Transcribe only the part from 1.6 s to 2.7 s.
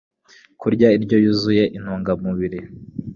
intungamubiri